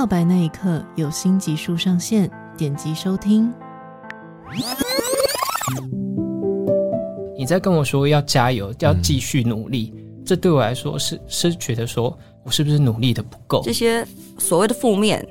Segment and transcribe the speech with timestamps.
[0.00, 3.52] 告白那一刻，有新集数上线，点击收听。
[7.36, 13.60] 你在跟我说要加油，要继续努力，嗯、这对我来说是是觉得说我是不是努力的不够？
[13.62, 14.02] 这些
[14.38, 15.22] 所谓的负面，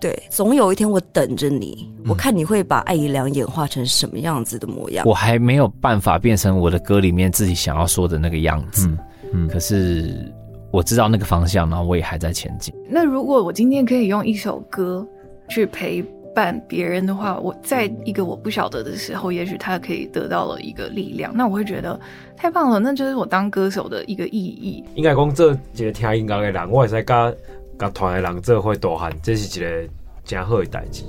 [0.00, 5.04] 对，总有一天我等着你，嗯、我看你会把艾怡良演化成什么样子的模样。
[5.04, 8.98] 我还没有办法变成我的歌里面自己想要说的那个样子，嗯，
[9.32, 10.32] 嗯，可是。
[10.76, 12.74] 我知道那个方向，然后我也还在前进。
[12.86, 15.06] 那如果我今天可以用一首歌
[15.48, 16.02] 去陪
[16.34, 21.98] 伴别人的话，我在一个我不晓得的时候，也许他可以得到了一个力量，那我会觉得
[22.36, 22.78] 太棒了。
[22.78, 24.84] 那就是我当歌手的一个意义。
[24.96, 27.36] 应该讲这一个听音乐的人，我也是跟
[27.78, 29.88] 跟团的人这会多喊，这是一个
[30.26, 31.04] 真好的代志。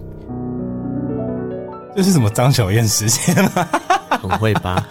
[1.93, 3.67] 这是什么张小燕时间吗？
[4.11, 4.71] 很会吧？
[4.71, 4.87] 啊！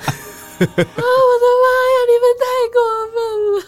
[0.58, 1.95] 我的妈呀！
[2.40, 2.78] 太过
[3.12, 3.18] 分
[3.56, 3.60] 了。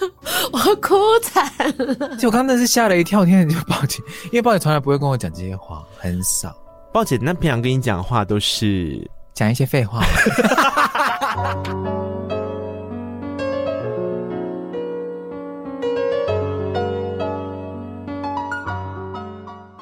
[0.53, 2.17] 我哭惨了！
[2.17, 6.57] 就我刚刚那是吓了一跳，天就报警，因为报警从来不会跟我讲这些话，很少。
[6.93, 10.01] 报警那平常跟你讲话都是讲一些废话。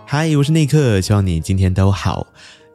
[0.08, 2.26] 嗨，我是内克，希望你今天都好。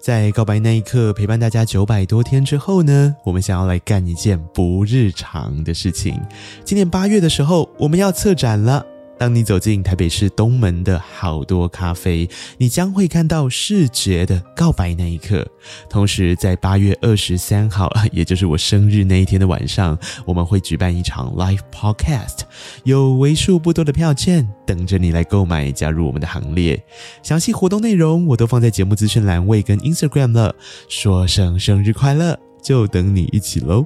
[0.02, 6.20] 在告白那一刻陪伴大家九百多天之后呢，我们想要来干一件不日常的事情。
[6.66, 8.84] 今年八月的时候，我们要策展了。
[9.22, 12.28] 当你走进台北市东门的好多咖啡，
[12.58, 15.48] 你将会看到视觉的告白那一刻。
[15.88, 19.96] 同时，在八月二十三号，也就是我生日那一天的晚上，
[20.26, 22.40] 我们会举办一场 live podcast，
[22.84, 26.84] 有为数不多的票券等着你来购买，加入我们的行列。
[27.22, 30.56] 详细活动内容我都放在节目资讯栏位跟 Instagram 了。
[30.90, 33.86] 说声生日快乐，就等你一起喽！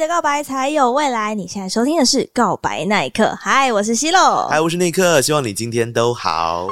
[0.00, 1.34] 的告白才有未来。
[1.34, 3.24] 你现在收听的是《告白那一刻》。
[3.38, 4.48] 嗨，我是希洛。
[4.48, 5.20] 嗨，我是那一刻。
[5.20, 6.66] 希望你今天都好。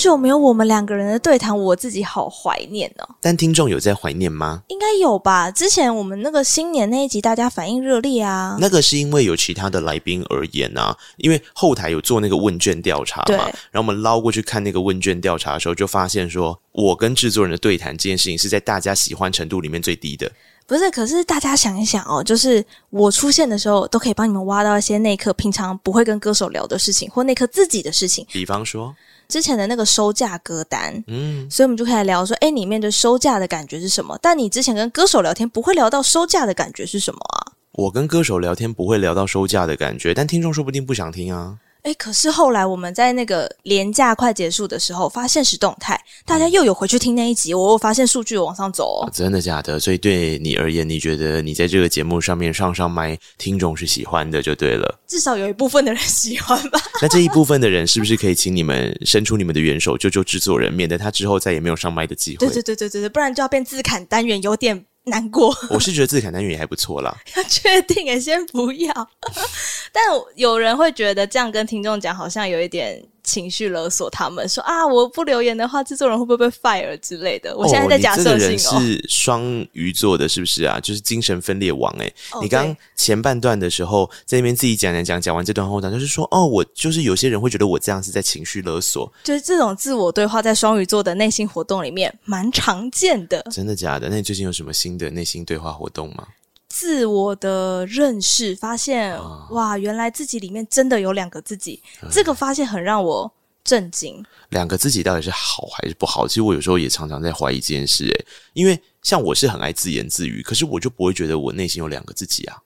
[0.00, 3.08] 久没有我们两个人的对谈，我自己好怀念哦。
[3.20, 4.62] 但听众有在怀念吗？
[4.68, 5.50] 应该有吧。
[5.50, 8.56] 之前我们那个新年那一集，大家反应热烈啊。
[8.58, 13.36] 那个是因为有其他的来宾而言啊，因为后台有做那个问卷调查嘛。
[13.70, 20.30] 然后我们捞过去看那个问卷调查的时候，就发现说我跟制作人的对谈这件事情是在大家喜欢程度里面最低的。
[20.66, 28.26] 不是，可是大家想一想哦，就是我出现的时候，都可以帮你们挖到一些那刻平常不会跟歌手聊的事情，或那刻自己的事情。
[28.32, 28.94] 比方说。
[29.30, 34.18] 之前的那个收价歌单，嗯，所以我们就可以聊说，哎，里面的收价的感觉是什么？
[34.20, 37.54] 但你之前跟歌手聊天不会聊到收价的感觉是什么啊？
[37.72, 41.56] 我跟歌手聊天不会聊到收价的感觉，但听众说不定不想听啊。
[41.82, 49.06] 哎，可是后来我们在那个连假快结束的时候发现实动态，大家又有回去听那一集，我发现数据往上走哦。
[49.06, 49.80] 哦，真的假的？
[49.80, 54.98] 所以对你而言，你觉得你在这个节目上面上上麦，听众是喜欢的就对了。
[55.06, 56.80] 至少有一部分的人 喜欢吧。
[57.00, 62.46] 那这一部分的人是不是可以请你们伸出你们的援手，救救制作人，免得他之后再也没有上麦的机会？
[62.46, 64.84] 对对对对对对，不然就要变自砍单元，有点。
[65.10, 67.14] 难过，我是觉得自砍单元也还不错啦。
[67.36, 69.10] 要确定也先不要，
[69.92, 70.02] 但
[70.36, 73.04] 有人会觉得这样跟听众讲好像有一点。
[73.22, 77.56] 情绪勒索他们说啊，我不留言的话，制作人会不会被 fire 之类的？
[77.56, 78.76] 我现在在假设性哦。
[78.76, 80.78] 哦，你是双鱼座的，是不是啊？
[80.80, 82.14] 就是精神分裂王哎、欸。
[82.32, 89.10] 哦、你刚前半段的时候在那边自己讲讲讲，讲完这段后段，就是说哦，我就是有些人会觉得我这样是在情绪勒索。
[89.24, 93.42] 就是这种自我对话在双鱼座的内心活动里面蛮常见的。
[93.50, 94.08] 真的假的？
[94.08, 96.26] 那你最近有什么新的内心对话活动吗？
[96.70, 103.30] 自我的认识，发现、啊、哇，原来自己里面真的有两个自己，嗯、这个发现很让我
[103.64, 104.24] 震惊。
[104.50, 106.28] 两个自己到底是好还是不好？
[106.28, 108.04] 其实我有时候也常常在怀疑这件事。
[108.04, 112.56] 诶，因为像我是很爱自言自语，可是我就不会觉得我内心有两个自己啊。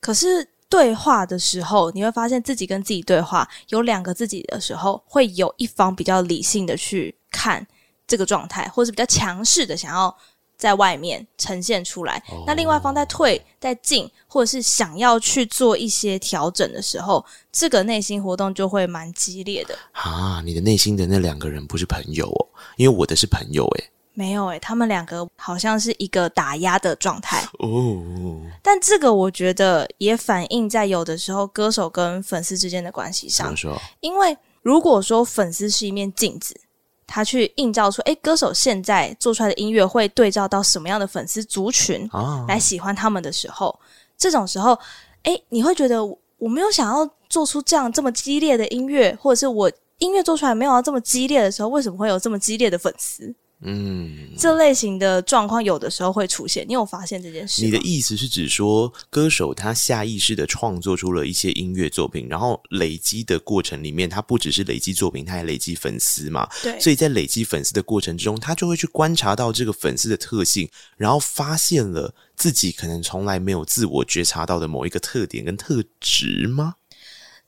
[0.00, 7.66] 可是对话的时候，你会发现自己跟自己对话有两个自己的时候，会有一方比较理性的去看
[8.06, 10.14] 这个状态，或是比较强势的想要。
[10.56, 19.76] 在外面呈现出来，哦、那另外一方在退、在进，或者是想要去做一些调整的时候，这个内心活动就会蛮激烈的。
[19.92, 23.90] 啊，你的内心的那两个人不是朋友哦，因为我的是朋友诶。
[24.14, 28.40] 没有诶，他们两个好像是一个打压的状态哦。
[28.62, 33.54] 但这个我觉得也反映在有的时候歌手跟粉丝之间的关系上。
[33.54, 36.58] 说因为如果说粉丝是一面镜子。
[37.06, 42.08] 他去映照出，哎，歌手现在做出来的音乐会对照到什么样的粉丝族群
[42.48, 43.78] 来喜欢他们的时候，啊、
[44.18, 44.78] 这种时候，
[45.22, 46.04] 哎，你会觉得
[46.38, 53.34] 我没有想要做出这样这么激烈的音乐，或者是我音乐做出来没有要这么激烈的时候，为什么会有这么激烈的粉丝？
[53.62, 57.64] 嗯，这类型的状况有的时候会出现，你有发现这件事？
[57.64, 66.46] 你的意思是指说，歌手他下意识的创作出了一些音乐作品，然后累积的过程里面，他不只是累积作品，他还累积粉丝嘛？
[66.62, 66.78] 对。
[66.78, 70.68] 所以在累积粉丝的过程之中，他就会去观察到这个粉丝的特性，
[70.98, 76.74] 然后发现了自己可能从来没有自我觉察到的某一个特点跟特质吗？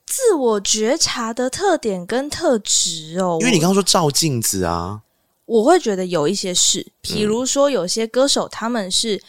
[0.07, 5.03] 自我觉察的特点跟特质哦，因为你刚刚说照镜子啊。
[5.49, 9.21] 我会觉得有一些事，比如说有些歌手他们是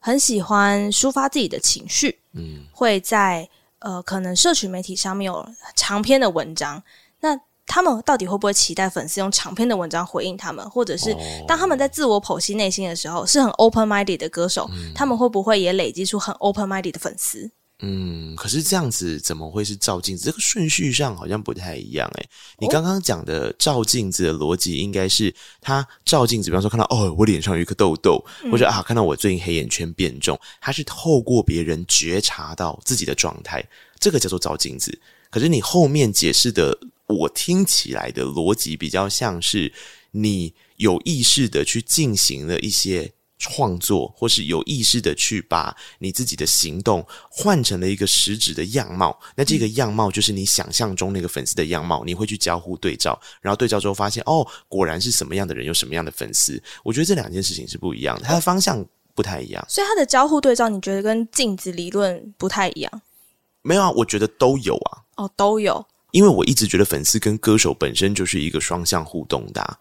[0.00, 3.48] 很喜欢抒发自己的情绪，嗯，会在
[3.78, 6.82] 呃可能社群媒体上面有长篇的文章，
[7.20, 11.16] 那他们到底会不会期待粉丝用长篇的文章回应他们，或者是
[11.46, 17.48] 当他们在自我剖析内心的时候，是很 open minded 的歌手，嗯，他们会不会也累积出很 open minded 的粉丝？
[17.84, 20.26] 嗯，可是这样子怎么会是照镜子？
[20.26, 22.28] 这个顺序上好像不太一样诶、欸。
[22.60, 33.68] 你刚刚讲的照镜子的逻辑，应该是他照镜子，比方说看到哦，我脸上有一颗痘痘，或者啊，看到我最近黑眼圈变重，他是透过别人觉察到自己的状态，
[33.98, 34.96] 这个叫做照镜子。
[35.28, 36.78] 可是你后面解释的，
[37.08, 39.72] 我听起来的逻辑比较像是
[40.12, 43.12] 你有意识的去进行了一些。
[43.42, 56.62] 创作，或是有意识的去把你自己的行动换成了一个实质的样貌，那这个样貌就是你想象中那个粉丝的样貌，你会去交互对照，然后对照之后发现，哦，果然是什么样的人有什么样的粉丝。
[56.84, 59.66] 我觉得这两件事情是不一样的，它的方向不太一样。
[59.68, 63.02] 所以它的交互对照，你觉得跟镜子理论不太一样？
[63.62, 65.02] 没有啊，我觉得都有啊。
[65.16, 65.84] 哦，都有。
[66.12, 69.78] 因为我一直觉得粉丝跟歌手本身就是一个双向互动的啊。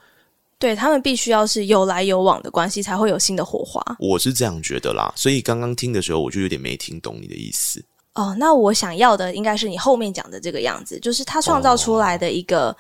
[0.61, 3.83] 对，他们必须要是有来有往的关系，才会有新的火花。
[3.97, 7.83] 我是这样觉得啦，所以刚刚听的时候，我就有点没听懂你的意思。
[8.13, 12.77] 哦，那我想要的应该是你后面讲的这个样子，就是他创造出来的一个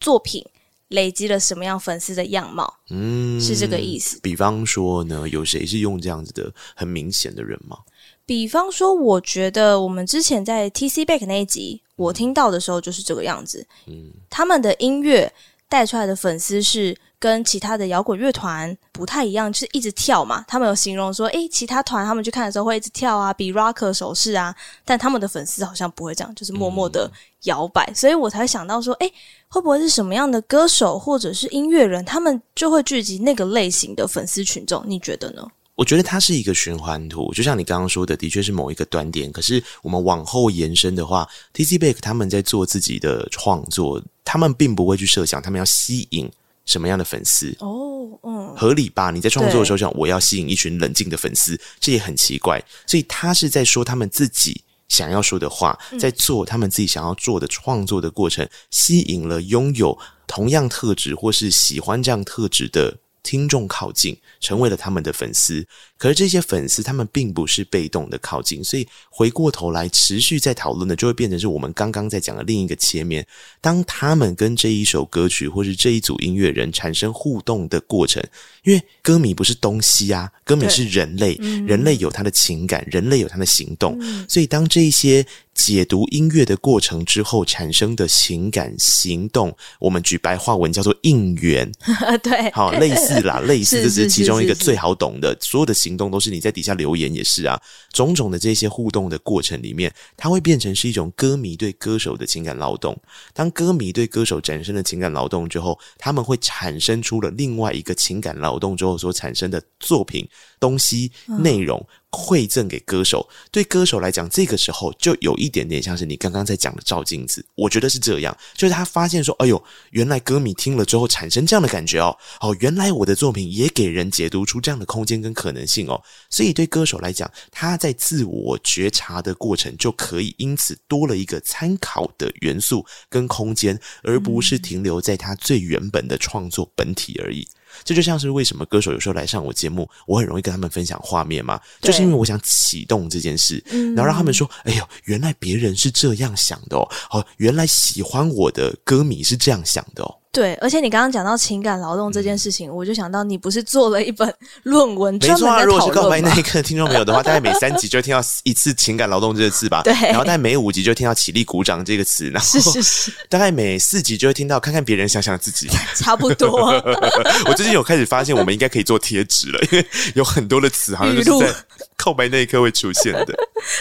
[0.00, 0.50] 作品，哦、
[0.88, 2.72] 累积了什么样粉丝的样貌？
[2.88, 4.18] 嗯，是这个意思。
[4.22, 7.76] 比方说呢，有谁是用这样子的很明显的人吗？
[8.24, 13.66] 比方说，我觉得我们之前在 TC Back 那一集，我听到的时候就是这个样子。
[13.86, 15.30] 嗯，他们的音乐
[15.68, 16.96] 带出来的粉丝是。
[17.20, 20.44] 跟其他的摇滚乐团不太一样，就是一直跳嘛。
[20.46, 24.54] 他们有形容说，诶，其他团他们去看的时候会一直跳啊，比 rocker 手势啊，
[24.84, 27.10] 但他们的粉丝好像不会这样，就是默默的
[27.44, 27.84] 摇摆。
[27.86, 29.12] 嗯、所以我才想到说，诶，
[29.48, 34.82] 会不会是什么样的歌手或者是音乐人，他们就会聚集那个类型的粉丝群众？
[34.86, 35.46] 你觉得呢？
[35.74, 39.30] 我觉得它是一个循环图，就像你刚刚说的，的确是某一个端点。
[39.30, 46.28] 可是我们往后延伸的话，TC Back 他们在做自己的创作，他们并不会去设想他们要吸引。
[46.68, 47.56] 什么样的粉丝？
[47.60, 49.10] 哦，嗯，合理吧？
[49.10, 52.62] 你在创作的时候想我要吸引一群冷静的粉丝，这也很奇怪。
[52.86, 65.66] 所以他是在说他们自己想要说的话，在做他们自己想要做的创作的过程，吸引了拥有同样特质或是喜欢这样特质的听众靠近，成为了他们的粉丝。
[65.96, 73.26] 可是这些粉丝他们并不是被动的靠近，所以回过头来持续在讨论的，就会变成是我们刚刚在讲的另一个切面。
[73.60, 78.22] 当他们跟这一首歌曲或是这一组音乐人产生互动的过程，
[78.62, 81.34] 因为歌迷不是东西啊，歌迷是人类，
[81.66, 85.26] 人类有他的情感，人类有他的行动，所以当这一些
[85.58, 91.70] 解读音乐的过程之后产生的情感行动，我们举白话文叫做应援，
[92.22, 95.74] 对，好，类似啦， 类似这是其中一个最好懂的，所有的。
[95.78, 97.56] 行动都是你在底下留言也是啊，
[97.92, 103.00] 种种的这些互动的过程里面，它会变成是一种歌迷对歌手的情感劳动。
[103.32, 117.44] 当歌迷对歌手产生了情感劳动之后，他们会产生出了另外一个情感劳动之后所产生的作品、东西、内容、馈赠给歌手，对歌手来讲，这个时候就有一点点像是你刚刚在讲的照镜子。
[117.54, 126.00] 我觉得是这样，就是他发现说，哎呦，原来歌迷听了之后产生这样的感觉哦，哦，原来我的作品也给人解读出这样的空间跟可能性哦。
[126.30, 137.46] 所以对歌手来讲，他在自我觉察的过程就可以因此多了一个参考的元素跟空间，而不是停留在他最原本的创作本体而已。
[137.84, 143.62] 这就像是为什么歌手有时候来上我节目，我很容易跟他们分享画面嘛，就是因为我想启动这件事，
[143.94, 155.12] 然后让他们说：“哎呦，原来别人是这样想的哦，哦，原来喜欢我的歌迷是这样想的哦。”对，而且你刚刚讲到情感劳动这件事情，嗯、我就想到你不是做了一本 论文？
[155.20, 159.82] 没错啊，如果是告白那一刻听众朋友的话，大概每三集就会听到一次情感劳动这个字吧。
[159.82, 166.68] 对，然后大概每五集就会听到起立鼓掌这个词，然后是是是，大概每四集就会听到看看别人想想自己， 差不多。
[167.46, 171.52] 我最近有开始发现，我们应该可以做贴纸了，因为有很多的词好像就是在
[171.96, 173.34] 告白那一刻会出现的，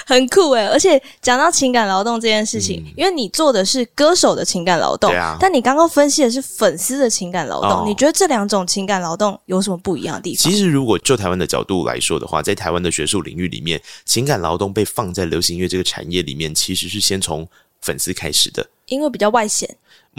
[0.08, 0.66] 很酷诶。
[0.66, 6.47] 而且讲到情感劳动这件事情，嗯、因为你做的是歌手的情感劳动，对啊，但你刚刚分析的是。
[6.56, 10.52] 粉丝的情感劳动，哦，你觉得这两种情感劳动有什么不一样的地方？
[10.52, 17.48] 其实，如果就台湾的角度来说的话，在台湾的学术领域里面，情感劳动被放在流行音乐这个产业里面，其实是先从
[17.82, 19.70] 粉丝开始的，因为比较外显。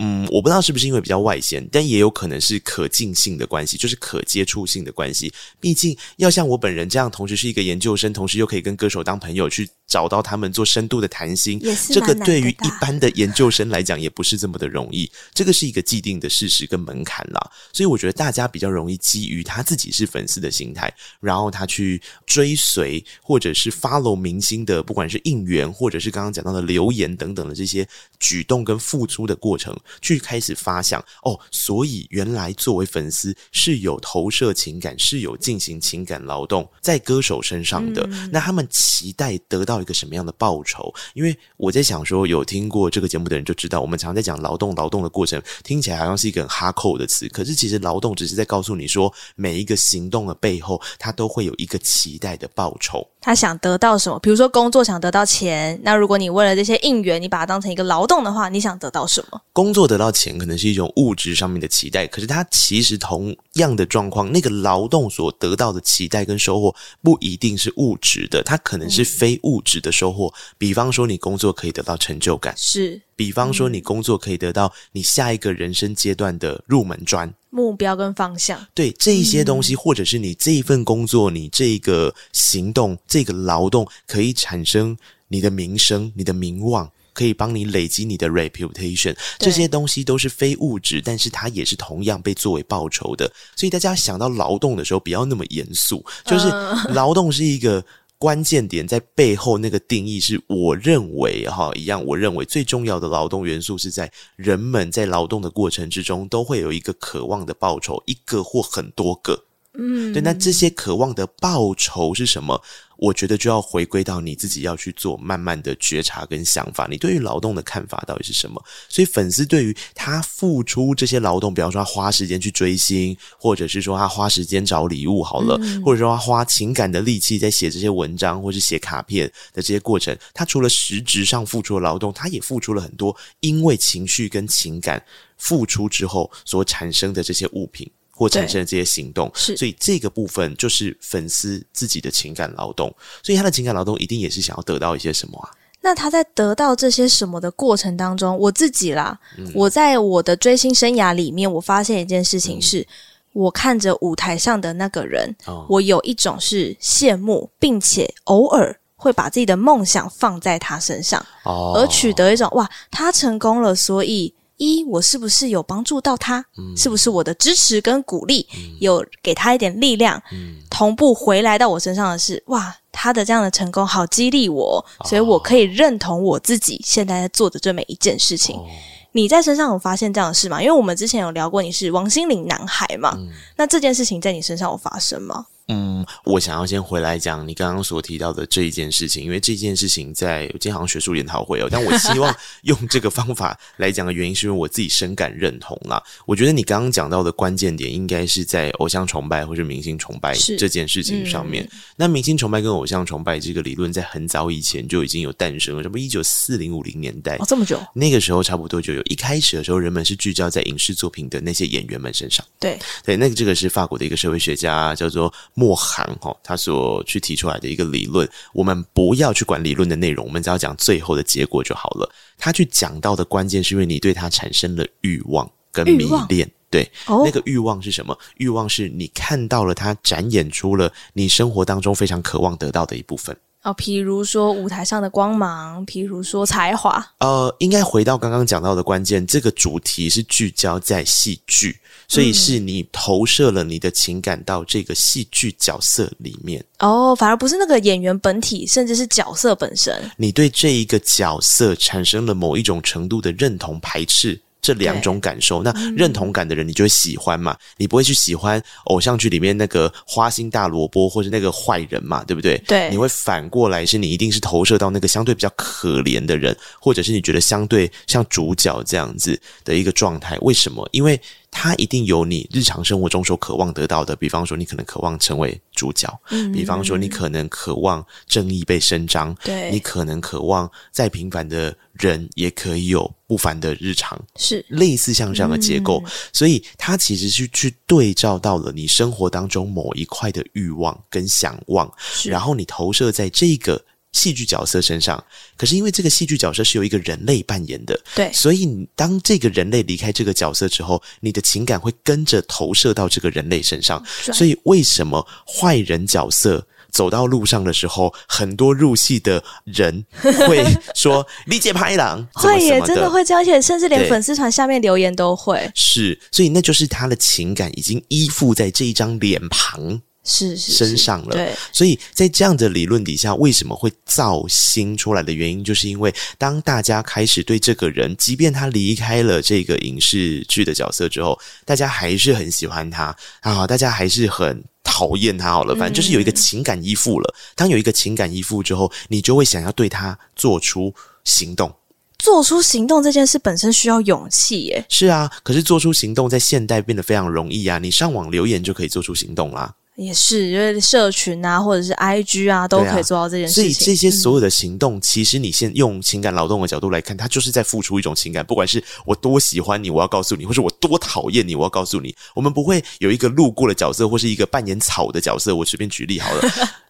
[0.00, 5.32] 嗯，我不知道是不是因为比较外显，但也有可能是可近性的关系，就是可接触性的关系。
[5.58, 15.10] 毕竟要像我本人这样，同时是一个研究生，同时又可以跟歌手当朋友，去找到他们做深度的谈心，这个对于一般的研究生来讲，也不是这么的容易。
[15.34, 17.50] 这个是一个既定的事实跟门槛啦。
[17.72, 27.84] 所以我觉得大家比较容易基于他自己是粉丝的心态，然后他去追随或者是 follow 明星的，不管是应援或者是刚刚讲到的留言等等的这些
[28.20, 29.76] 举动跟付出的过程。
[30.00, 38.06] 去开始发想哦，所以原来作为粉丝是有投射情感，是有进行情感劳动在歌手身上的。
[38.10, 38.30] 嗯。
[38.32, 40.92] 那他们期待得到一个什么样的报酬？
[41.14, 53.06] 因为我在想说，有听过这个节目的人就知道，我们常常在讲劳动，劳动的过程听起来好像是一个很哈扣的词，可是其实劳动只是在告诉你说，每一个行动的背后，它都会有一个期待的报酬。
[53.20, 54.18] 他想得到什么？
[54.20, 59.40] 比如说工作想得到钱，那如果你为了这些应援，你把它当成一个劳动的话，你想得到什么？
[59.52, 70.32] 工作得到钱可能是一种物质上面的期待，可是它其实同样的状况，那个劳动所得到的期待跟收获不一定是物质的，它可能是非物质的收获。
[70.56, 77.32] 比方说，你工作可以得到成就感，是；比方说，你工作可以得到你下一个人生阶段的入门砖。
[77.50, 84.94] 目标跟方向，对这一些东西，或者是你这一份工作，你这个行动，这个劳动，可以产生
[85.28, 93.30] 你的名声、你的名望，可以帮你累积你的 reputation，这些东西都是非物质，但是它也是同样被作为报酬的。
[93.54, 96.48] 所以大家想到劳动的时候，不要那么严肃，就是
[96.92, 97.84] 劳动是一个。
[98.20, 109.44] 关键点在背后，那个定义是我认为哈一样，我认为最重要的劳动元素是在人们在劳动的过程之中都会有一个渴望的报酬，一个或很多个。
[109.78, 112.60] 嗯，对，那这些渴望的报酬是什么？
[112.96, 118.60] 我觉得就要回归到你自己要去做慢慢的觉察跟想法，你对于劳动的看法到底是什么？
[118.88, 135.00] 所以粉丝对于他付出这些劳动，比方说他花时间去追星，或者是说他花时间找礼物好了，嗯、或者说他花情感的力气在写这些文章或是写卡片的这些过程，他除了实质上付出了劳动，他也付出了很多，因为情绪跟情感
[135.36, 137.88] 付出之后所产生的这些物品。
[138.18, 145.48] 或产生的这些行动，是，所以这个部分就是粉丝自己的情感劳动，所以他的情感劳动一定也是想要得到一些什么啊？
[145.80, 152.86] 那他在得到这些什么的过程当中，我自己啦，嗯、我在我的追星生涯里面，我发现一件事情是，嗯、
[153.34, 164.34] 我看着舞台上的那个人，哦，我有一种是羡慕，并且偶尔会把自己的梦想放在他身上，哦，而取得一种哇，他成功了，所以。
[164.58, 166.44] 一，我是不是有帮助到他？
[166.58, 168.46] 嗯，是不是我的支持跟鼓励
[168.80, 170.22] 有给他一点力量？
[170.32, 178.56] 嗯，同步回来到我身上的是，哇，他的这样的成功好激励我，所以我可以认同我自己现在在做的这每一件事情。
[178.56, 178.66] 哦，
[179.12, 180.60] 你在身上有发现这样的事吗？
[180.60, 185.46] 因为我们之前有聊过，你是王心凌男孩嘛，嗯，那这件事情在你身上有发生吗？
[185.68, 196.02] 嗯，我想要先回来讲你刚刚所提到的这一件事情，因为这件事情在我今天好像学术研讨会哦，但我希望用这个方法来讲的原因，是因为我自己深感认同啦。
[196.24, 201.62] 我觉得你刚刚讲到的关键点，应该是在偶像崇拜或是明星崇拜这件事情上面。
[201.64, 209.02] 嗯、那明星崇拜跟偶像崇拜这个理论，在很早以前就已经有诞生了，什么一九四零五零年代哦，这么久，那个时候差不多就有。
[209.02, 212.42] 一开始的时候，人们是聚焦在影视作品的那些演员们身上。
[212.58, 215.30] 对对，那个这个是法国的一个社会学家叫做。
[215.58, 222.08] 莫寒哈，他所去提出来的一个理论，我们不要去管理论的内容，我们只要讲最后的结果就好了。
[222.36, 228.16] 他去讲到的关键是因为你对他产生了欲望跟迷恋，对，哦、那个欲望是什么？
[228.36, 233.36] 欲望是你看到了他展演出了你生活当中非常渴望得到的一部分。
[233.64, 237.04] 哦，比如说舞台上的光芒，比如说才华。
[237.18, 241.76] 呃，应该回到刚刚讲到的关键，这个主题是聚焦在戏剧，
[242.08, 246.64] 所以是你投射了你的情感到这个戏剧角色里面。
[246.78, 249.94] 哦，反而不是那个演员本体，甚至是角色本身。
[250.16, 254.40] 你对这一个角色产生了某一种程度的认同、排斥。
[254.60, 257.52] 这两种感受，那认同感的人，你就会喜欢嘛？
[257.52, 262.22] 嗯、你不会去喜欢偶像剧里面那个花心大萝卜，或者那个坏人嘛？
[262.24, 262.58] 对不对？
[262.66, 270.36] 对，你会反过来，是你一定是投射到那个相对比较可怜的人，或者是你觉得相对像主角这样子的一个状态。
[270.40, 270.86] 为什么？
[270.92, 271.18] 因为。
[271.50, 284.64] 他一定有你日常生活中所渴望得到的，比方说你可能渴望成为主角，嗯，比方说你可能渴望正义被伸张，对，你可能渴望再平凡的人也可以有不凡的日常，是。
[284.68, 291.92] 类似像这样的结构，嗯，所以它其实是去对照到了你生活当中某一块的欲望跟想望，
[292.24, 293.82] 然后你投射在这个。
[294.12, 295.22] 戏剧角色身上，
[295.56, 304.04] 可是因为这个戏剧角色是由一个人类扮演的，对，所以当这个人类离开这个角色之后，你的情感会跟着投射到这个人类身上。
[304.32, 315.70] 所以为什么坏人角色走到路上的时候，很多入戏的人会说“理解拍档 ”，会耶，真的会这样，而且甚至连粉丝团下面留言都会。
[315.74, 320.00] 是，所以那就是他的情感已经依附在这一张脸庞。
[320.28, 335.50] 是，是，身上了，对，所以在这样的理论底下，为什么会造星出来的原因，就是因为当大家开始对这个人，即便他离开了这个影视剧的角色之后，大家还是很喜欢他啊，大家还是很讨厌他。
[335.50, 337.34] 好了，反正就是有一个情感依附了。
[337.56, 340.94] 当有一个情感依附之后，你就会想要对他做出
[341.24, 341.74] 行动。
[342.18, 344.84] 做出行动这件事本身需要勇气耶。
[344.88, 349.72] 是啊，可是做出行动在现代变得非常容易啊，你上网留言就可以做出行动啦。
[350.00, 353.64] 也是，因为社群啊，或者是 IG 啊，都可以做到这件事情。
[353.64, 358.46] 啊、所以这些所有的行动，嗯、其实你先用情感劳动的角度来看，它就是在付出一种情感。
[358.46, 362.14] 不管是我多喜欢你，我要告诉你；或是我多讨厌你，我要告诉你。
[362.36, 365.56] 我们不会有一个路过的角色，或是一个扮演草的角色。
[365.56, 366.42] 我随便举例好了，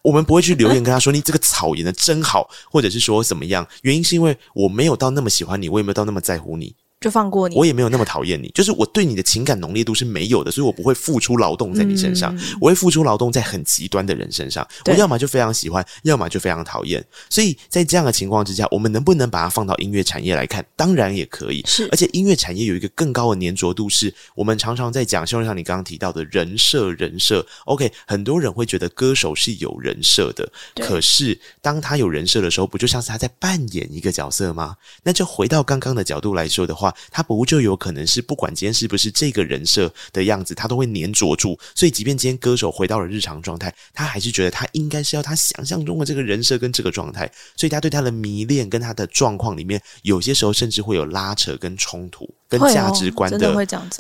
[0.03, 3.67] 我们不会去留言跟他说：“你这个草演的真好”，或者是说怎么样？
[3.81, 6.75] 原因是因为我没有到那么喜欢你，我也没有到那么在乎你。
[7.01, 14.67] 就放过你，我也没有那么讨厌你，就是我对你的情感浓烈度是没有的，所以我不会付出劳动在你身上，嗯、我会付出劳动在很极端的人身上。
[14.87, 17.05] 我要么就非常喜欢，要么就非常讨厌。
[17.31, 20.65] 所以在这样的情况之下，我们能不能把它放到音乐产业来看？
[20.75, 21.63] 当然也可以。
[21.67, 27.47] 是，而且音乐产业有一个更高的粘着度，是我们常常在讲，像像你刚刚提到的人设，人设。
[27.67, 34.77] OK，很多人会觉得歌手是有人设的，可是当他有人设的时候，不就像是他在扮演一个角色吗？
[35.05, 37.79] 那就回到刚刚的角度来说的话，他不就有。
[37.79, 41.57] 可能是不管今天是不是这个人设的样子，他都会黏着住。
[41.75, 47.31] 所以，即便今天歌手回到了日常状态，他还是觉得他应该是要他想象中的这个人设跟这个状态。
[47.57, 53.39] 所以，他对他的迷恋跟他的状况里面，有些时候甚至会有拉扯跟冲突，跟价值观的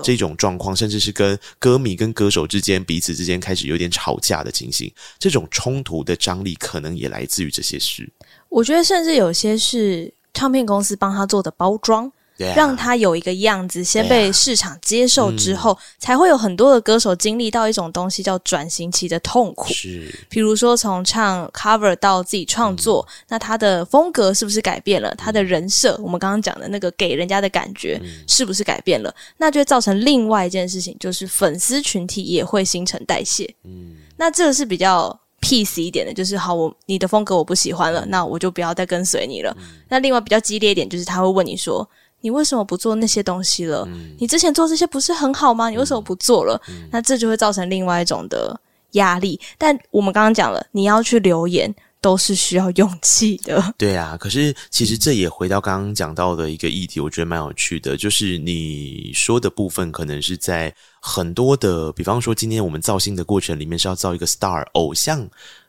[0.03, 4.93] 这种状况，甚至是跟歌迷跟歌手之间彼此之间开始有点吵架的情形。
[5.21, 8.11] 这种冲突的张力，可能也来自于这些事。
[8.49, 12.11] 我觉得，甚至有些是唱片公司帮他做的包装。
[12.39, 19.73] 让他有一个样子，先被市场接受之后，才会有很多的歌手经历到一种东西叫转型期的痛苦。
[19.73, 25.13] 是，比如说从唱 cover 到自己创作，嗯，那他的风格是不是改变了？
[25.17, 29.13] 他的人设，我们刚刚讲的那个给人家的感觉是不是改变了？
[29.37, 33.53] 那就会造成另外一件事情，就是粉丝群体也会新陈代谢。
[33.65, 39.57] 嗯，那这个是比较 peace 一点的，就是好，我你的风格我不喜欢了，那我就不要再跟随你了。
[39.89, 41.89] 那另外比较激烈一点，就是他会问你说。
[42.21, 43.85] 你为什么不做那些东西了？
[43.89, 45.71] 嗯，你之前做这些不是很好吗？
[45.71, 46.61] 你为什么不做了？
[46.69, 48.61] 嗯，那这就会造成另外一种的
[48.93, 49.41] 压力。
[49.57, 53.75] 但我们刚刚讲了，你要去留言都是需要勇气的。
[53.77, 65.29] 对啊，可是其实这也回到刚刚讲到的一个议题，我觉得蛮有趣的，就是你说的部分可能是在很多的，比方说今天我们造星的过程里面是要造一个 star 偶像。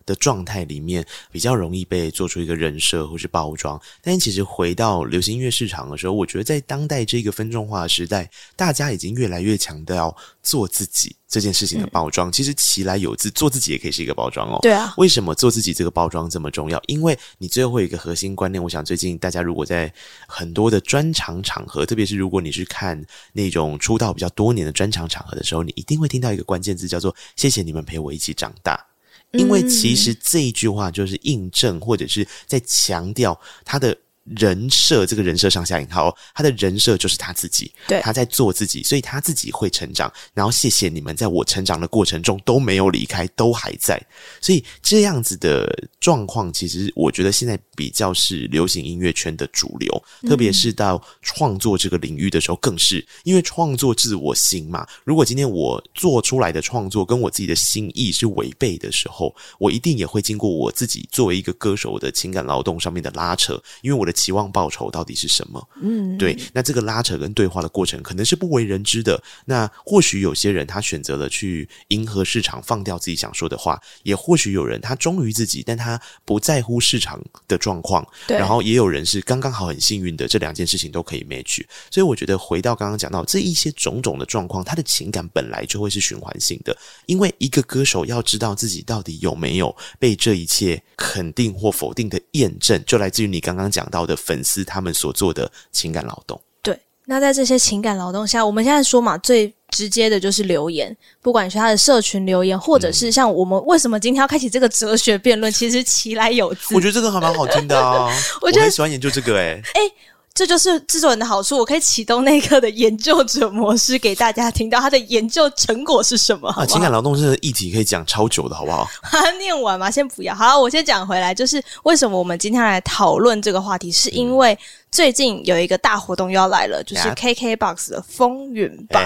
[0.09, 12.29] 的状态里面比较容易被做出一个人设或是包装，但其实回到流行音乐市场的时候，我觉得在当代这个分众化的时代，大家已经越来越强调做自己这件事情的包装。
[12.29, 14.57] 嗯、其实其来有自，做自己也可以是一个包装哦。
[14.63, 16.81] 对啊，为什么做自己这个包装这么重要？
[16.87, 18.63] 因为你最后一个核心观念。
[18.63, 19.93] 我想最近大家如果在
[20.27, 22.99] 很多的专场场合，特别是如果你去看
[23.33, 28.83] 那种出道比较多年的专场场合的时候，你一定会听到一个关键字，叫做“谢谢你们陪我一起长大”。
[29.31, 33.97] 因为其实这一句话就是印证，或者是在强调他的。
[34.37, 40.11] 人设，这个人设上下引号，他的人设就是他自己，对，他在做自己，所以他自己会成长。
[40.33, 43.99] 然后谢谢你们，在我成长的过程中都没有离开，都还在。
[44.39, 54.85] 所以这样子的状况，其实我觉得现在比较是流行音乐圈的主流，特别是到创作这个领域的时候，更是因为创作自我心嘛。
[55.03, 64.13] 如果今天我做出来的创作跟我自己的心意是违背的时候，我一定也会经过我自己作为一个歌手的情感劳动上面的拉扯，因为我的。
[64.19, 65.69] 期望报酬到底是什么？
[65.81, 69.21] 嗯，对，那这个拉扯跟对话的过程可能是不为人知的。
[69.45, 78.05] 那或许有些人他选择了去迎合市场，放掉自己想说的话；也或许有人他忠于自己，但他不在乎市场的状况。
[78.27, 81.63] 对，然后也有人是刚刚好很幸运的，这两件事情都可以 match。
[81.89, 86.75] 所以我觉得回到刚刚讲到这一些种种的状况，他的情感本来就会是循环性的。
[87.05, 94.19] 因为一个歌手要知道自己到底有没有被这一切肯定或否定的验证，就来自于你刚刚讲到的。
[94.29, 96.77] 粉丝他们所做的情感劳动，对。
[97.05, 106.75] 那在这些情感劳动下，我们现在说嘛，最直接的就是留言，不管是他的社群留言，或者是像我们为什么今天要开启这个哲学辩论，其实其来有自。
[106.75, 109.91] 我觉得这个还蛮好听的啊，我觉得我很喜欢研究这个、欸，哎哎。
[110.39, 116.61] 这就是制作人的好处，我可以启动那个的研究者模式给大家听到他的研究成果是什么好好？
[116.61, 118.87] 啊，情感劳动这个议题可以讲超久的，好不好？
[119.03, 119.91] 他 念完嘛？
[119.91, 120.33] 先不要。
[120.33, 124.57] 好，我先讲回来，就是为什么我们今天来讨论这个话题，是因为。
[124.91, 129.03] 最近有一个大活动又要来了，就是 KKBOX 的风云榜。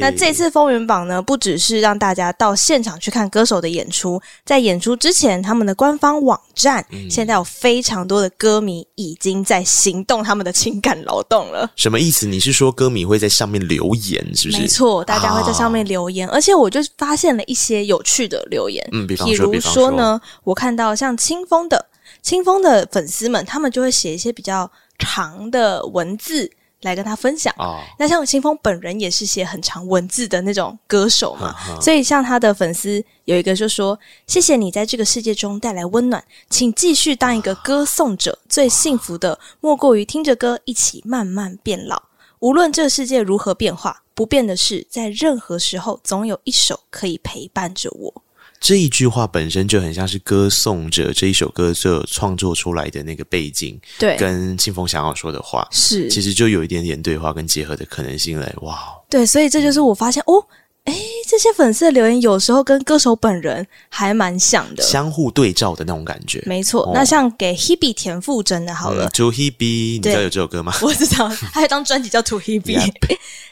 [0.00, 11.70] 那这次风云榜呢，不只是让大家到现场去看歌手的演出，在演出之前，他们的官方网站、嗯、现在有非常多的歌迷已经在行动他们的情感劳动了。
[11.76, 12.26] 什么意思？
[12.26, 14.62] 你是说歌迷会在上面留言，是不是？
[14.62, 18.86] 没错，大家会在上面留言，啊、而且我就发现了一些有趣的留言。
[18.90, 21.86] 嗯，比方说，比如说呢，我看到像清风的
[22.20, 24.68] 清风的粉丝们，他们就会写一些比较。
[24.98, 26.50] 长的文字
[26.82, 27.54] 来跟他分享。
[27.58, 38.38] 哦，那像清风本人也是写很长文字的那种歌手嘛，呵呵，所以像他的粉丝有一个就说：“谢谢你在这个世界中带来温暖，请继续当一个歌颂者。
[38.48, 42.02] 最幸福的莫过于听着歌一起慢慢变老。
[42.40, 48.22] 无论这世界如何变化，不变的是在任何时候总有一首可以陪伴着我。”
[48.60, 60.46] 这一句话本身就很像是歌颂着这一首歌所创作出来的那个背景，对，跟清风想要说的话是，其实就有一点点对话跟结合的可能性嘞，哇，对，所以这就是我发现、嗯、哦。
[60.88, 60.94] 哎，
[61.28, 66.42] 这些粉丝的留言有时候跟歌手本人还蛮像的，相互对照的那种感觉。
[66.46, 70.72] 没错，哦、那像给 Hebe 田馥甄的好了、嗯、，To Hebe，你知道有这首歌吗？
[70.80, 72.92] 我知道， 还有一张专辑叫 To Hebe。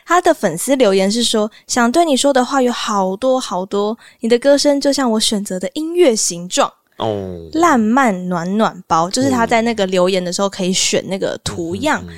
[0.07, 12.01] 他的粉丝留言是说：“想对你说的话有好多好多，你的歌声就像我选择的音乐形状哦，烂漫暖暖包，就是他在那个留言的时候可以选那个图样。
[12.05, 12.17] 嗯”嗯嗯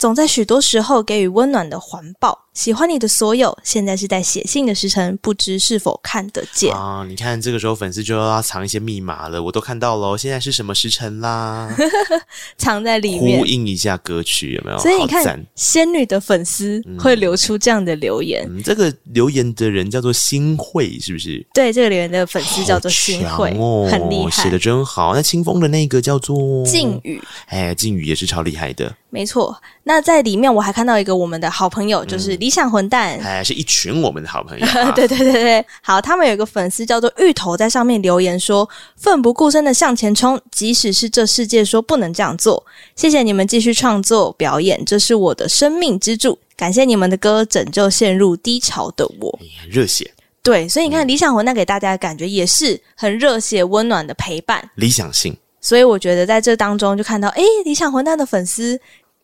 [0.00, 3.56] 总在许多时候给予温暖的环抱，喜欢你的所有。
[3.62, 7.04] 现在是在写信的时辰，不知是否看得见啊？
[7.08, 10.16] 你看这个时候粉丝就要藏一些密码了，我都看到了。
[10.16, 11.74] 现在是什么时辰啦？
[12.58, 14.78] 藏在里面，呼应一下歌曲有没有？
[14.78, 18.44] 所以你看，仙女的粉丝会留出这样的留言。
[18.48, 21.46] 嗯嗯、这个留言的人叫做新慧，是不是？
[21.54, 25.14] 对，这个留言的粉丝叫做新慧，哦、很厉害，写的真好。
[25.14, 28.94] 那清风的那个叫做靖宇，哎，靖宇也是超厉害的。
[29.12, 34.90] 没错，那在里面我还看到一个我们的好朋友，就是理想混蛋，哎、嗯，是一群我们的好朋友、 啊。
[34.92, 42.64] 对对对对，好，他们有一个粉丝叫做芋头，在上面留言说：“奋不顾身的向前冲，即使是这世界说不能这样做。
[42.96, 46.36] 谢谢你们继续创作表演，这是我的生命支柱。
[46.56, 49.38] 感谢你们的歌拯救陷入低潮的我。
[49.42, 50.10] 哎”热血，
[50.42, 55.36] 对，所以你看，理想混蛋给大家的感觉也是很热血、温暖的陪伴，理想性。
[55.62, 58.80] 所以我觉得在这当中就看到，哎，理想混蛋的粉丝。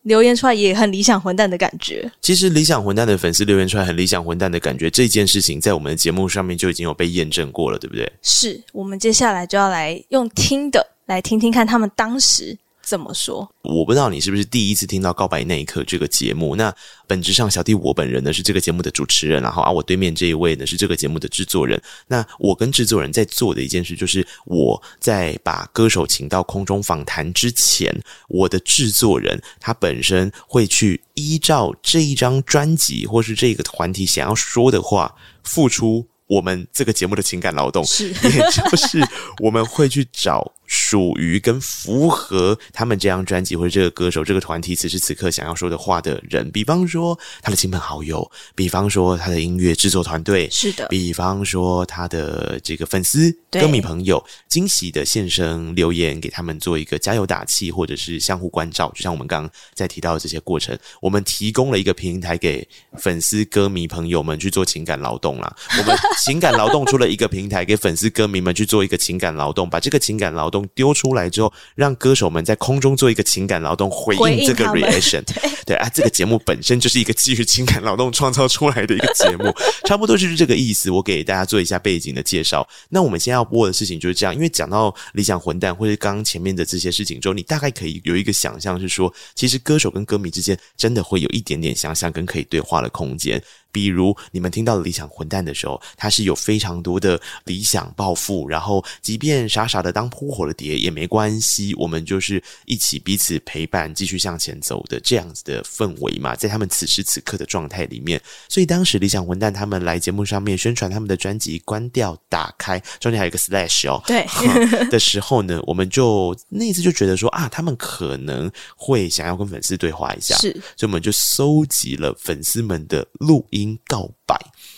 [0.07, 2.09] 留言出来也很理想混蛋的感觉。
[2.21, 8.11] 其实理想混蛋的粉丝留言出来很理想混蛋的感觉，这件事情在我们的节目上面就已经有被验证过了，对不对？
[8.21, 12.57] 是，我们接下来就要来用听的来听听看他们当时。
[12.87, 13.51] 怎么说？
[13.63, 16.55] 我不知道你是不是第一次听到《告白那一刻》这个节目。
[16.55, 16.73] 那
[17.05, 21.81] 本质上，小弟我本人呢是这个节目的主持人，然后啊，我对面这一位呢是这个节目的制作人。
[22.07, 27.93] 那我跟制作人在做的一件事，就是我在把歌手请到空中访谈之前，
[28.29, 38.13] 我的制作人他本身会去依照这一张专辑或是这个团体想要说的话，付出我们这个节目的情感劳动，是，也
[38.49, 39.05] 就是
[39.39, 40.53] 我们会去找。
[40.67, 58.91] 属于跟符合他们这张专辑或者这个歌手、这个团体此时此刻想要说的话的人，比方说他的亲朋好友，比方说他的音乐制作团队，是的，比方说他的这个粉丝、歌迷朋友，惊喜的现身留言给他们做一个加油打气，或者是相互关照。
[58.93, 65.55] 就像我们刚刚在提到的这些过程，我们提供了一个平台给粉丝、歌迷朋友们去做情感劳动啦。
[65.79, 70.56] 我们情感劳动出了一个平台给粉丝、歌迷们去做一个情感劳动，把这个情感劳动。
[70.73, 75.21] 丢出来之后，让歌手们在空中做一个情感劳动，回应这个 reaction。
[75.65, 79.53] 对，对啊，这个节目本身就是一个基于情感劳动创造出来的一个节目，
[79.85, 80.89] 差不多就是这个意思。
[80.89, 82.67] 我给大家做一下背景的介绍。
[82.89, 93.41] 那我们现在要播的事情就是这样，因为讲到理想混蛋或者刚刚前面的这些事情之后，你大概可以有一个想象，是说，其实歌手跟歌迷之间真的会有一点点想象跟可以对话的空间。
[93.71, 114.25] 比如你们听到理想混蛋的时候，他是有非常多的理想抱负，然后即便傻傻的当扑火的蝶也没关系，我们就是一起彼此陪伴，继续向前走的这样子的氛围嘛，在他们此时此刻的状态里面，所以当时理想混蛋他们来节目上面宣传他们的专辑《关掉打开》，中间还有一个 slash 哦，对
[114.89, 123.56] 的时候呢，我们就那一次就觉得说啊，他们可能会想要跟粉丝对话一下，是，所以我们就搜集了粉丝们的录音。
[123.87, 124.35] 告白，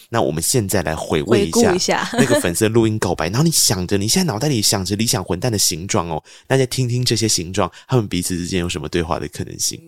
[0.10, 3.28] 那我们现在来回味一下， 那个粉丝录音告白。
[3.30, 9.82] 然后你想着，你现在脑袋里想着理想混蛋的形状哦，大家听听这些形状，他们彼此之间有什么对话的可能性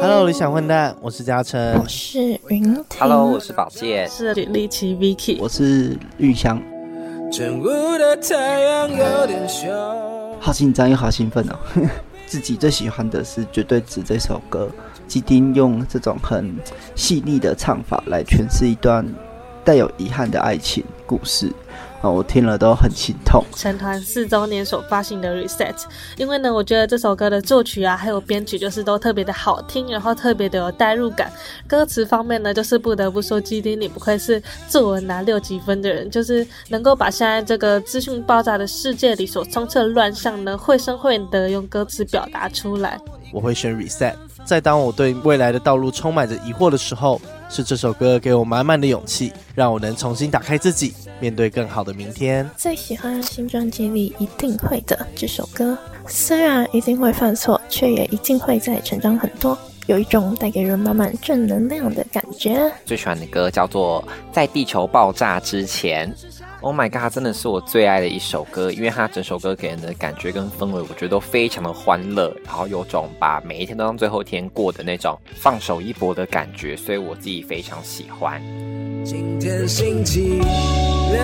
[0.00, 6.62] ？Hello，理想混蛋，我是嘉诚，我是云婷，Hello，我是宝剑，是李丽奇 Vicky，我是玉香。
[10.38, 11.58] 好紧张又好兴奋哦！
[12.26, 14.70] 自己最喜欢的是《绝对值》这首歌。
[15.06, 16.54] 基丁用这种很
[16.94, 19.06] 细腻的唱法来诠释一段
[19.64, 21.52] 带有遗憾的爱情故事，
[22.00, 23.44] 啊，我听了都很心痛。
[23.56, 25.74] 成团四周年所发行的 Reset，
[26.16, 31.32] 因为呢，我觉得这首歌的作曲啊，还有编曲，就是都特别的好听，然后特别的有代入感。
[31.66, 43.00] 歌词方面呢，就是不得不说，基丁你不愧是作文拿六级分的人，就是能够把现在这个资讯爆炸的世界里所充斥的乱象呢，绘声绘影的用歌词表达出来。
[43.32, 44.14] 我会选 Reset。
[44.46, 52.48] 在当我对未来的道路充满着疑惑的时候，是这首歌给我满满的勇气，让我能重新打开自己，面对更好的明天。
[52.56, 62.70] 最喜欢新专辑里一定会的这首歌，虽然一定会犯错，却也一定会再成长很多，有一种带给人满满正能量的感觉。
[62.84, 64.00] 最喜欢的歌叫做
[64.32, 66.08] 《在地球爆炸之前》。
[66.66, 78.42] Oh my god，真的是我最爱的一首歌，因为它整首歌给人的感觉跟氛围，我觉得都非常的欢乐，然后有种把每一天都当最后一天过的那种放手一搏的感觉，所以我自己非常喜欢。
[79.04, 80.40] 今天星期
[81.12, 81.20] 六，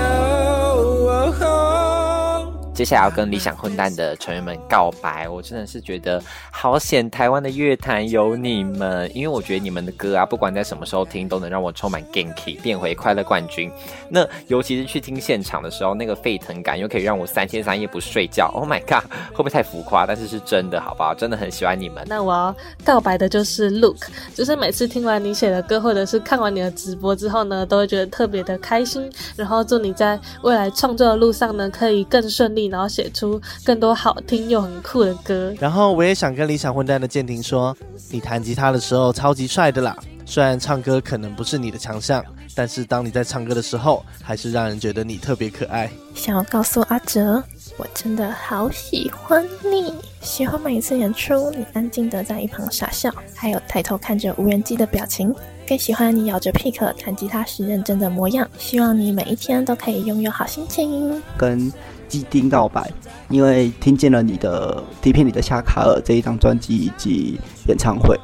[2.75, 13.71] 接下来要跟理想混蛋的成员们告白，我真的是觉得好险，台湾的乐坛有你们，因为我觉得你们的歌啊，不管在什么时候听，都能让我充满 ganky，变回快乐冠军。
[14.09, 18.51] 那尤其是去听现场的时候，那个沸腾感又可以让我三天三夜不睡觉。
[18.55, 20.07] Oh my god，会不会太浮夸？
[20.07, 21.15] 但是是真的，好不好？
[21.15, 22.03] 真的很喜欢你们。
[22.09, 23.99] 那我要告白的就是 Look，
[24.35, 29.13] 就是每次听完你写的歌，或者是看完你的直播之后呢，都会觉得特别的开心。
[29.37, 32.62] 然后祝你在未来创作的路上呢，可以更顺利。
[32.67, 35.55] 然后写出更多好听又很酷的歌。
[35.59, 37.77] 然后我也想跟理想混蛋的建廷说，
[38.11, 39.97] 你弹吉他的时候超级帅的啦。
[40.25, 45.91] 虽然唱歌可能不是你的强项，但是当你在唱歌的时候，还是让人觉得你特别可爱。
[46.15, 47.43] 想要告诉阿哲，
[47.77, 55.35] 我真的好喜欢你，喜欢每一次演出你安静的在一旁傻笑，还有抬头看着无人机的表情。
[55.67, 58.49] 更喜欢你咬着 pick 弹吉他时认真的模样。
[58.59, 61.21] 希望你每一天都可以拥有好心情。
[61.37, 61.73] 跟
[62.13, 62.93] 基丁告白，
[63.31, 68.15] 因为听见了你的《底片里的夏卡尔》这一张专辑以及演唱会，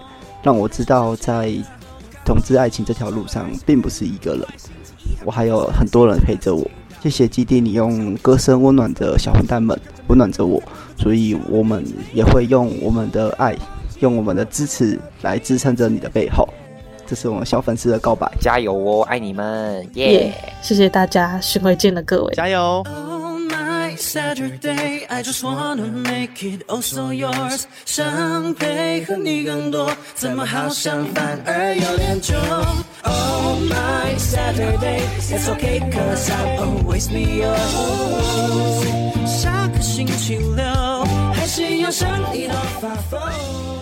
[0.43, 1.51] 让我知道在
[2.23, 4.43] 同志爱情这条路上，并不是一个人，
[5.25, 6.71] 我还有很多人陪着我。
[7.03, 10.63] 谢谢基丁，你用歌声温暖着小混蛋们，温暖着我，
[10.99, 13.57] 所以我们也会用我们的爱，
[14.01, 16.47] 用我们的支持来支撑着你的背后。
[17.07, 20.63] 这是我们小粉丝的告白，加油哦，爱你们，耶、yeah！
[20.63, 22.85] 谢谢大家，巡回见了各位，加油
[23.99, 27.65] ！Saturday, I just wanna make it oh so yours。
[27.85, 32.35] 想配合你更多，怎么好像反而有点久
[33.03, 39.27] ？Oh my Saturday, it's okay cause I'm always me yours。
[39.27, 40.65] 下个星期六，
[41.35, 43.21] 还是要想你到发疯。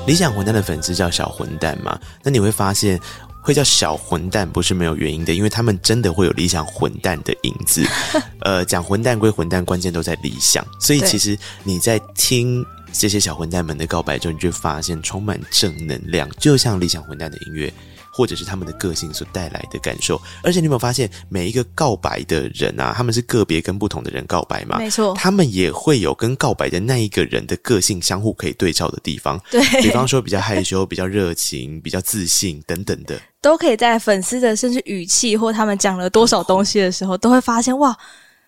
[0.06, 1.98] 理想混蛋的粉丝叫小混蛋嘛？
[2.22, 2.98] 那你会发现。
[3.46, 7.86] 会叫小混蛋，不是没有原因的，因为他们真的会有理想混蛋的影子。
[8.42, 10.66] 呃，讲混蛋归混蛋，关键都在理想。
[10.80, 17.72] 所以其实你在听这些小混蛋们的告白中，你就发现充满正能量，就像理想混蛋的音乐。
[18.12, 24.78] 或者是他们的个性所带来的感受，而且你有没有发现，每一个告白的人啊，他们是个别跟不同的人告白嘛？
[24.78, 29.38] 没错，他们也会有跟告白的那一个人的个性相互可以对照的地方。
[29.52, 37.96] 对，比方说比较害羞、比较热情、比较自信等等的，都可以在粉丝的甚至语气或他们讲了多少东西的时候，都会发现哇。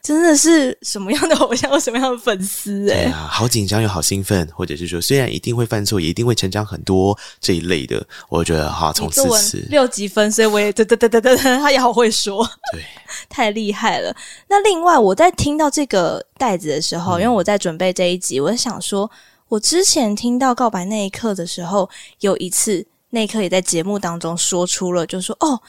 [0.01, 3.05] 真的是什么样的偶像，有什么样的粉丝哎、欸？
[3.11, 8.07] 啊，好紧张又好兴奋，或者是说，虽然一定会犯错，也一定会成长很多这一类的。
[8.29, 12.83] 我觉得哈，从此次六级分，所以我也嘚嘚嘚嘚嘚，他也好会说，对，
[13.29, 14.15] 太厉害了。
[14.49, 19.11] 那另外，我在听到这个袋子的时候，嗯、因为我在准备这一集，我想说，
[19.49, 25.61] 我之前听到告白那一刻的时候，有一次那一刻也在节目当中说出了，就说哦，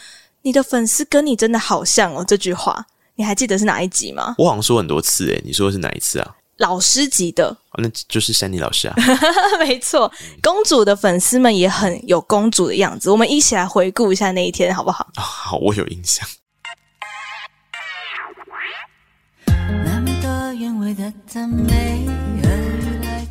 [0.41, 2.85] 你的粉丝跟你真的好像哦，这句话。
[3.15, 4.35] 你还记得是哪一集吗？
[4.37, 6.35] 我好像说很多次诶，你说的是哪一次啊？
[6.55, 8.95] 老师级的，哦、那就是珊妮老师啊。
[9.59, 10.09] 没错，
[10.41, 13.09] 公主的粉丝们也很有公主的样子。
[13.09, 15.05] 我们一起来回顾一下那一天，好不好？
[15.17, 16.25] 哦、好，我有印象。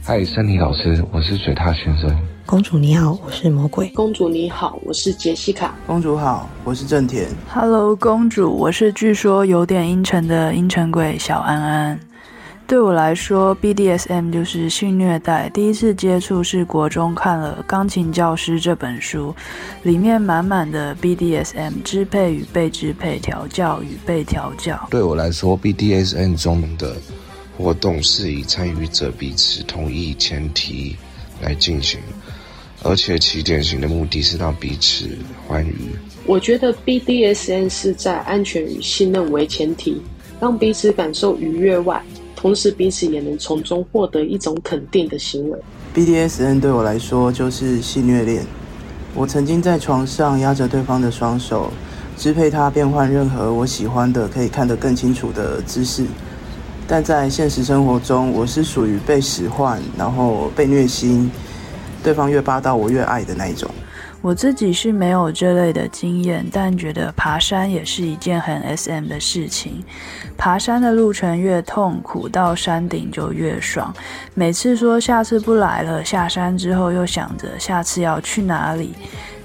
[0.08, 2.10] 嗨，森尼老师，我是水獭先生。
[2.46, 3.88] 公主你好，我是魔鬼。
[3.88, 5.76] 公主你好，我是杰西卡。
[5.86, 7.28] 公主好，我是正田。
[7.52, 12.00] Hello，公主，我是据说有点阴沉的阴沉鬼小安安。
[12.66, 15.50] 对我来说，BDSM 就是性虐待。
[15.50, 19.36] 第一次接触是国中看了《钢琴教师》这本书，
[19.82, 24.88] 里面满满的 BDSM，支配与被支配，调教与被调教。
[24.88, 26.96] 对我来说，BDSM 中的
[27.58, 30.94] 活动是以参与者彼此同意前提
[31.42, 31.98] 来进行。
[32.84, 35.08] 而且其典型的目的是让彼此
[35.44, 35.74] 欢愉。
[36.26, 40.00] 我觉得 BDSN 是在安全与信任为前提，
[40.38, 42.00] 让彼此感受愉悦外，
[42.36, 45.58] 同时彼此也能从中获得一种肯定的行为。
[45.92, 48.46] BDSN 对我来说就是性虐恋。
[49.12, 51.72] 我曾经在床上压着对方的双手，
[52.16, 56.06] 支配他变换任何我喜欢的、可以看得更清楚的姿势。
[56.90, 61.30] 但在现实生活中，我是属于被使唤，然后被虐心。
[62.02, 63.70] 对方越霸道，我越爱的那一种。
[64.22, 69.84] 我自己是没有这类的经验，但觉得爬山也是一件很 SM 的事情。
[70.36, 73.94] 爬山的路程越痛苦，到山顶就越爽。
[74.34, 78.94] 每次说下次不来了，下山之后又想着下次要去哪里，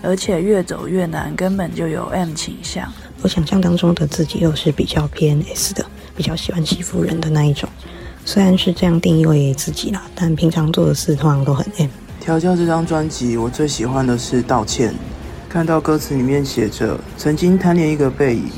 [0.01, 2.91] 而且越走越难，根本就有 M 倾向。
[3.21, 7.69] 我想象当中的自己又是比较偏 S 的，比较喜欢欺负人的那一种。
[8.26, 11.89] 虽然是这样定义为自己啦，但平常做的事通常都很 M。
[12.19, 14.93] 调教这张专辑，我最喜欢的是道歉。
[15.49, 18.49] 看到歌词里面写着“曾经贪恋一个背影，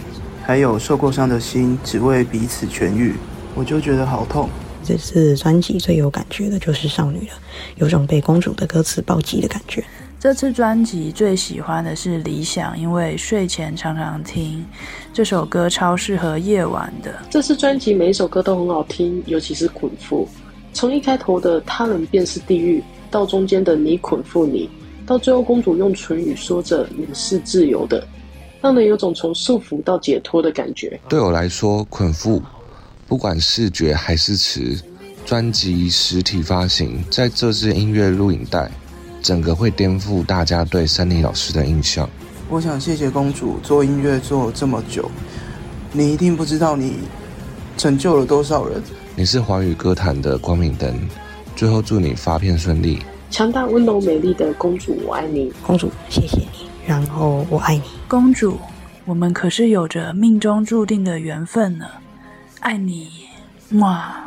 [0.44, 3.16] 还有受过伤的心，只为彼此痊愈”，
[3.56, 4.50] 我就觉得好痛。
[4.84, 7.34] 这次专辑最有感觉的就是少女了，
[7.78, 9.84] 有种被公主的歌词暴击的感觉。
[10.26, 14.66] 这次专辑最喜欢的是《理想》，因为睡前常常听
[15.14, 17.14] 这首歌，超适合夜晚的。
[17.30, 20.26] 这次专辑每一首歌都很好听，尤其是《捆缚》，
[20.74, 22.84] 从一开头的“他人便是地狱”。
[23.12, 24.68] 到中间的你捆缚你，
[25.06, 28.04] 到最后公主用唇语说着你是自由的，
[28.64, 31.00] 让人有种从束缚到解脱的感觉。
[31.08, 32.42] 对我来说，捆缚
[33.06, 34.76] 不管视觉还是词，
[35.24, 38.72] 专辑实体发行，在这支音乐录影带，
[39.26, 42.08] 整个会颠覆大家对珊妮老师的印象。
[42.48, 45.10] 我想谢谢公主做音乐做这么久，
[45.92, 46.98] 你一定不知道你
[47.76, 48.80] 拯救了多少人。
[49.16, 50.96] 你是华语歌坛的光明灯。
[51.56, 55.52] 最后祝你发片顺利，强大、温柔、美丽的公主，我爱你。
[55.66, 56.70] 公主，谢谢你。
[56.86, 58.60] 然后我爱你，公主。
[59.06, 61.88] 我们可是有着命中注定的缘分呢，
[62.60, 63.08] 爱你，
[63.80, 64.22] 哇！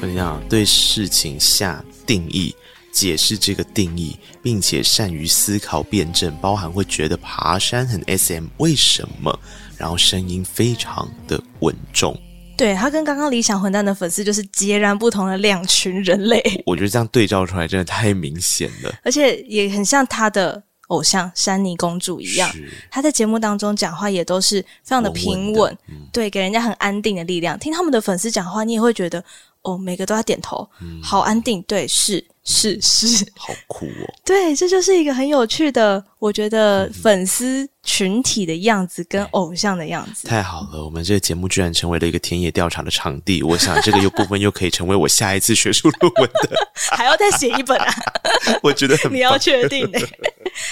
[0.00, 2.54] 我想对事情下定义，
[2.92, 9.38] 解释这个定义，并且善于思考辩证，包含会觉得爬山很 SM，为什么？
[9.76, 12.16] 然后声音非常的稳重，
[12.56, 16.42] 对，他跟刚刚理想混蛋的粉丝就是截然不同的两群人类。
[16.66, 22.50] 我觉得这样对照出来真的太明显了，而且也很像他的偶像珊妮公主一样，
[22.90, 27.58] 她在节目当中讲话也都是非常的平稳，稳稳嗯、对，给人家很安定的力量。
[27.58, 29.22] 听他们的粉丝讲话，你也会觉得
[29.62, 46.56] 哦，每个都要点头，嗯、好安定，对，是是是，好酷哦， 对，这就是一个很有趣的，我觉得粉丝群体的样子跟偶像的样子，太好了，我们这个节目居然成为了一个田野调查的场地，我想这个又部分又可以成为我下一次学术论文的，
[46.96, 47.94] 还要再写一本啊，
[48.64, 49.90] 我觉得很你要确定。
[49.92, 50.00] 的。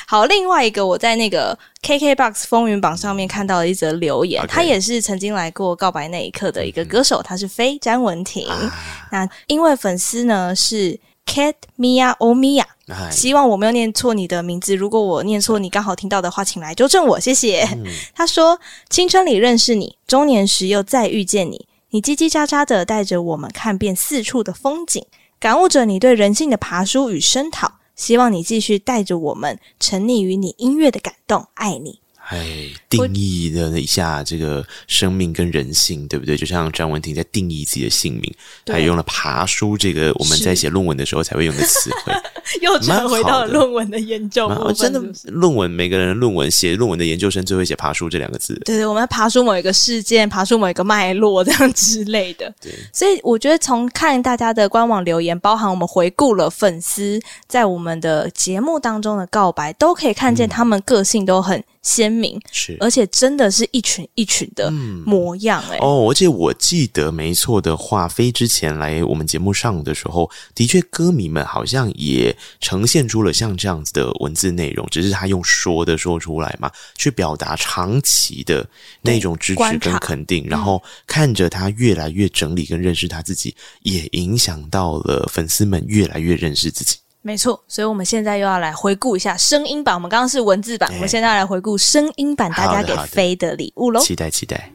[0.07, 4.47] 好，另外一个我在那个 KKBOX 风云榜上面看到了一则留言，Okay.
[4.47, 8.49] 他也是曾经来过告白那一刻的一个歌手，嗯、他是非詹文婷。
[8.49, 8.72] 啊、
[9.12, 12.64] 那因为粉丝呢是 Cat Mia Omiya，
[13.11, 17.62] 希望我没有念错你的名字，如果我念错你刚好听到的话，请来纠正我，谢谢。
[17.74, 18.59] 嗯、他说：
[18.89, 25.05] 青春里认识你，中年时又再遇见你，你叽叽喳喳的带着我们看遍四处的风景，
[25.39, 27.72] 感悟着你对人性的爬书与声讨。
[27.97, 32.01] 希望你继续带着我们沉溺于你音乐的感动，爱你。
[32.29, 36.37] 哎，定义了一下这个生命跟人性，对不对？
[36.37, 38.35] 就像张文婷在定义自己的姓名，
[38.66, 42.12] 还用了“爬书”这个我们在写论文的时候才会用的词汇，
[42.62, 44.74] 又转回到了论文的研究部分。
[44.74, 45.01] 真的，
[45.31, 48.55] 论文每个人论文写论文的研究生最会写“爬书”这两个字。
[48.64, 52.53] 对对，我们要爬书某一个事件，爬书某一个脉络，这样之类的。
[52.61, 61.62] 对，所以我觉得从看大家的官网留言，包含我们回顾了粉丝在我们的节目当中的告白，都可以看见他们个性都很。
[61.87, 64.70] 鲜明是，而且真的是一群一群的
[65.07, 65.78] 模样哎、欸。
[65.78, 76.68] 嗯、哦，而且我记得没错的话，飞之前来我们节目上的时候，的确歌迷们好像也呈现出了像这样子的文字内容，只是他用说的说出来嘛，
[76.99, 78.68] 去表达长期的
[79.01, 86.97] 那种支持跟肯定，然后看着他越来越整理跟认识他自己，也影响到了粉丝们越来越认识自己。
[87.27, 89.93] 没错，所以我们现在又要来回顾一下声音版。
[89.93, 93.99] 我们刚刚是文字版，我们现在要来回顾声音版，大家给飞的礼物喽！
[93.99, 94.70] 期待期待。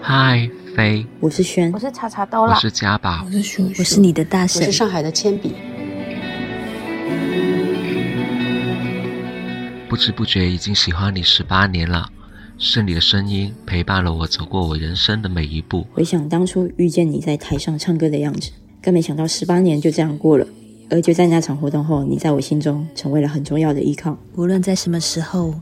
[0.00, 5.52] 嗨，飞，我是轩，我是查查刀啦，我是家宝，我是叔叔，我是你的大婶，我是上海的铅笔。
[9.88, 12.08] 不知不觉已经喜欢你十八年了，
[12.56, 15.84] 是你的声音陪伴了我走过我人生的每一步。
[15.92, 18.52] 回想当初遇见你在台上唱歌的样子。
[18.82, 20.46] 更没想到十八年就这样过了，
[20.88, 24.16] 而就在那场活动后，你在我心中成为了很重要的依靠。
[24.36, 25.54] 无论在什么时候，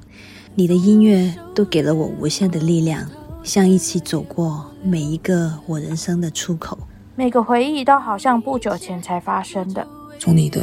[0.55, 3.09] 你的音乐都给了我无限的力量，
[3.43, 6.79] 像一起走过每一个我人生的出口。
[7.15, 9.87] 每个回忆都好像不久前才发生的。
[10.19, 10.63] 从你的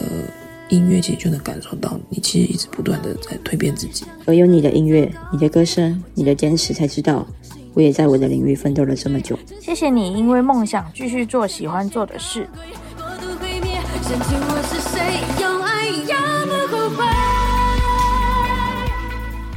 [0.69, 4.05] 音乐其实就能感受到，你其实一直不断的在蜕变自己。
[4.25, 7.25] 而有你的音乐、你的歌声、你的坚持，才知道。
[7.73, 12.47] 我也在我的领域奋斗了这么久，谢谢你，因为梦想继续做喜欢做的事。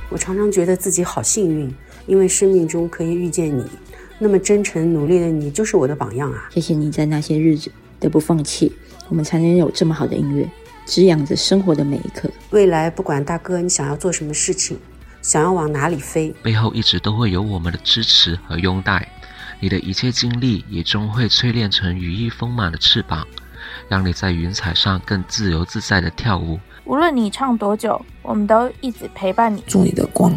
[0.09, 1.75] 我常常觉得自己好幸运，
[2.07, 3.63] 因为生命中可以遇见你，
[4.19, 6.49] 那么真诚努力的你就是我的榜样啊！
[6.51, 8.73] 谢谢你在那些日子的不放弃，
[9.11, 10.49] 我们才能有这么好的音乐，
[10.87, 12.31] 滋养着生活的每一刻。
[12.49, 14.79] 未来不管大哥你想要做什么事情。
[15.27, 16.33] 想要往哪里飞？
[16.41, 19.09] 背后一直都会有我们的支持和拥戴。
[19.59, 23.27] 你的一切经历也终会淬炼成羽翼丰满的翅膀，
[23.89, 26.61] 让你在云彩上更自由自在的跳舞。
[26.85, 29.61] 无论你唱多久，我们都一直陪伴你。
[29.67, 30.33] 做你的光，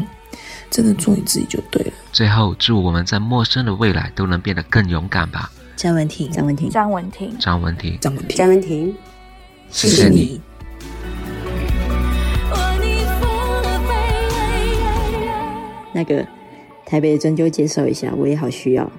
[0.72, 1.94] 真的做你自己就对了。
[2.12, 5.52] 最后，祝我们在陌生的未来都能变得更勇敢吧。
[5.76, 8.96] 张文婷，张文婷，张文婷，张文婷，张文婷，张文婷，
[9.70, 10.42] 谢谢你。
[15.94, 16.26] 那个
[16.86, 18.90] 台北的针灸介绍一下，我也好需要。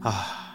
[0.00, 0.45] 啊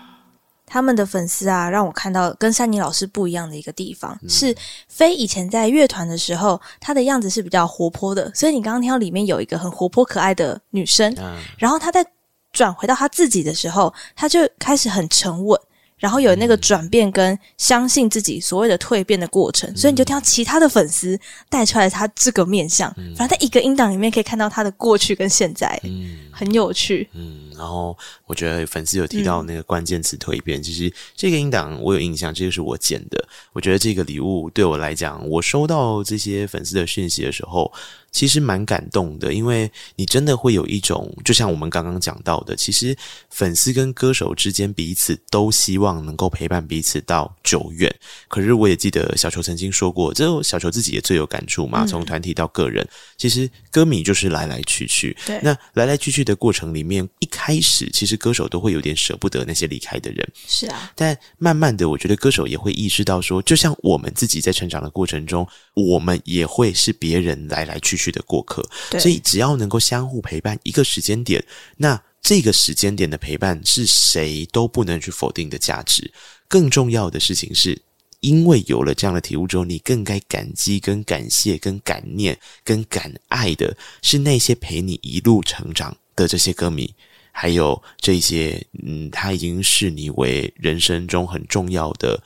[0.72, 4.56] 他们的粉丝啊，让我看到跟珊妮老师不一样的一个地方，嗯、是
[4.88, 12.06] 飞以前在乐团的时候，她的样子是比较活泼的，所以你刚刚听到里面有一个很活泼可爱的女生，嗯、然后她在
[12.54, 15.60] 转回到她自己的时候，她就开始很沉稳。
[16.02, 27.08] 然后有那个转变跟相信自己所谓的蜕变的过程，嗯、所以你就听到其他的粉丝带出来他这个面相，嗯、反正在一个音档里面可以看到他的过去跟现在，嗯，很有趣。
[27.14, 27.96] 嗯，然后
[28.26, 33.24] 我觉得粉丝有提到那个关键词蜕变，嗯、其实这个音档我有印象，这个是我剪的。
[33.54, 37.72] 我觉得这个礼物对我来讲，我收到这些粉丝的讯息的时候。
[38.12, 42.96] 其实蛮感动的，因为你真的会有一种，就像我们刚刚讲到的，其实
[43.30, 47.94] 粉丝跟歌手之间彼此都希望能够陪伴彼此到久远。
[48.28, 51.86] 可是我也记得小球曾经说过，这小球自己也最有感触嘛。
[51.86, 52.88] 从团体到个人，
[53.18, 55.16] 其实歌迷就是来来去去。
[55.26, 60.26] 对，那来来去去的过程里面，一开开始，其实歌手都会有点舍不得那些离开的人。
[60.48, 68.66] 是啊，但慢慢的，我觉得歌手也会意识到说，就像我们自己在成长的过程中，我们也会是别人来来去去的过客。
[68.98, 71.44] 所以只要能够相互陪伴一个时间点，
[71.76, 76.10] 那这个时间点的陪伴是谁都不能去否定的价值。
[76.48, 77.82] 更重要的事情是。
[78.22, 86.94] 因为有了这样的体悟之后，你更该感激、跟感谢、跟感念、跟感爱的是那些陪你一路成长的这些歌迷，
[87.32, 92.22] 还有这些嗯，他已经视你为人生中很重要的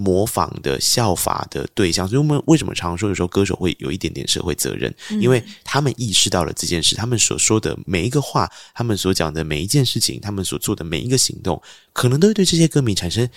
[0.00, 2.08] 模仿的、效法的对象。
[2.08, 4.92] 所以我们为什么常说有时候歌手会有一点点社会责任？
[5.20, 11.60] 因为他们意识到了这件事，他们所说的每一个话，他们所讲的每一件事情，他们所做的每一个行动，
[11.92, 13.28] 可能都会对这些歌迷产生。